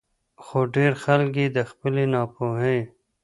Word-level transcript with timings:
خو 0.43 0.59
ډېر 0.75 0.91
خلک 1.03 1.31
ئې 1.41 1.47
د 1.55 1.57
خپلې 1.69 2.03
نا 2.13 2.21
پوهۍ 2.33 2.79